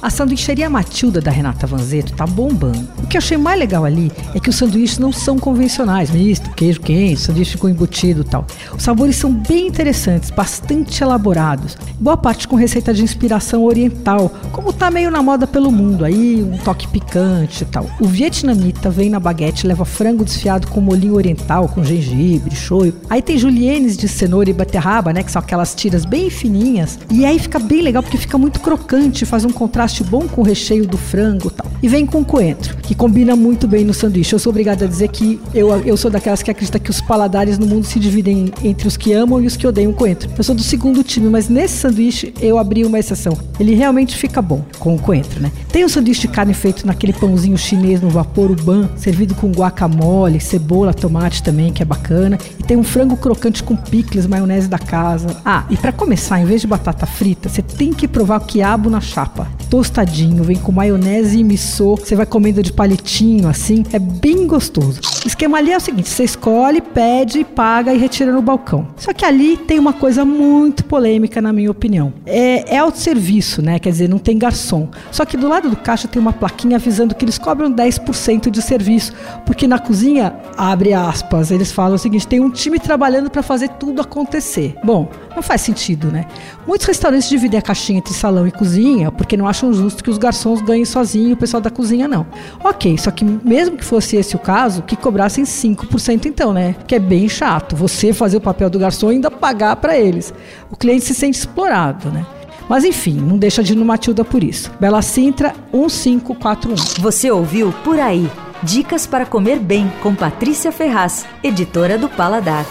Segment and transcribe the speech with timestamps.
[0.00, 2.86] A sanduicheria Matilda da Renata Vanzeto tá bombando.
[3.02, 6.50] O que eu achei mais legal ali é que os sanduíches não são convencionais, misto,
[6.50, 8.46] queijo quente, sanduíche com embutido e tal.
[8.76, 11.76] Os sabores são bem interessantes, bastante elaborados.
[11.98, 16.44] Boa parte com receita de inspiração oriental, como tá meio na moda pelo mundo aí,
[16.44, 17.90] um toque picante e tal.
[17.98, 22.94] O vietnamita vem na baguete, leva frango desfiado com molinho oriental, com gengibre, shoyu.
[23.10, 27.00] Aí tem julienes de cenoura e beterraba, né, que são aquelas tiras bem fininhas.
[27.10, 30.42] E aí fica bem legal porque fica muito crocante, faz um contraste contraste bom com
[30.42, 31.66] o recheio do frango e tal.
[31.82, 34.34] E vem com coentro, que combina muito bem no sanduíche.
[34.34, 37.58] Eu sou obrigada a dizer que eu, eu sou daquelas que acredita que os paladares
[37.58, 40.28] no mundo se dividem entre os que amam e os que odeiam coentro.
[40.36, 43.36] Eu sou do segundo time, mas nesse sanduíche eu abri uma exceção.
[43.58, 45.50] Ele realmente fica bom com o coentro, né?
[45.72, 49.50] Tem um sanduíche de carne feito naquele pãozinho chinês no vapor, o ban, servido com
[49.50, 52.38] guacamole, cebola, tomate também, que é bacana.
[52.58, 55.36] E tem um frango crocante com picles, maionese da casa.
[55.44, 58.90] Ah, e para começar, em vez de batata frita, você tem que provar o quiabo
[58.90, 59.48] na chapa
[59.78, 65.00] tostadinho, vem com maionese e missô, você vai comendo de palitinho assim, é bem gostoso.
[65.24, 68.88] O esquema ali é o seguinte, você escolhe, pede, paga e retira no balcão.
[68.96, 72.12] Só que ali tem uma coisa muito polêmica na minha opinião.
[72.26, 73.78] É, é autosserviço, né?
[73.78, 74.88] Quer dizer, não tem garçom.
[75.12, 78.60] Só que do lado do caixa tem uma plaquinha avisando que eles cobram 10% de
[78.60, 79.12] serviço,
[79.46, 83.68] porque na cozinha, abre aspas, eles falam o seguinte, tem um time trabalhando para fazer
[83.68, 84.74] tudo acontecer.
[84.82, 86.26] Bom, não faz sentido, né?
[86.66, 90.18] Muitos restaurantes dividem a caixinha entre salão e cozinha, porque não acham justo que os
[90.18, 92.26] garçons ganhem sozinho e o pessoal da cozinha não.
[92.62, 96.74] Ok, só que mesmo que fosse esse o caso, que cobrassem 5% então, né?
[96.86, 97.76] Que é bem chato.
[97.76, 100.34] Você fazer o papel do garçom e ainda pagar para eles.
[100.70, 102.26] O cliente se sente explorado, né?
[102.68, 104.70] Mas enfim, não deixa de ir no Matilda por isso.
[104.80, 106.74] Bela Sintra 1541.
[107.00, 108.28] Você ouviu Por Aí.
[108.62, 112.66] Dicas para comer bem com Patrícia Ferraz, editora do Paladar.